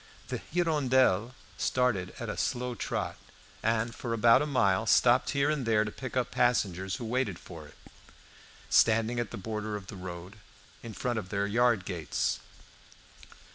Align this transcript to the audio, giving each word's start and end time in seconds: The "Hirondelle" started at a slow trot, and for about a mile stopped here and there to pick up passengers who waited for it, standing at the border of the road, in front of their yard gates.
The 0.29 0.39
"Hirondelle" 0.51 1.35
started 1.59 2.15
at 2.19 2.27
a 2.27 2.35
slow 2.35 2.73
trot, 2.73 3.17
and 3.61 3.93
for 3.93 4.13
about 4.13 4.41
a 4.41 4.47
mile 4.47 4.87
stopped 4.87 5.29
here 5.29 5.51
and 5.51 5.63
there 5.63 5.83
to 5.83 5.91
pick 5.91 6.17
up 6.17 6.31
passengers 6.31 6.95
who 6.95 7.05
waited 7.05 7.37
for 7.37 7.67
it, 7.67 7.77
standing 8.67 9.19
at 9.19 9.29
the 9.29 9.37
border 9.37 9.75
of 9.75 9.85
the 9.85 9.95
road, 9.95 10.37
in 10.81 10.93
front 10.95 11.19
of 11.19 11.29
their 11.29 11.45
yard 11.45 11.85
gates. 11.85 12.39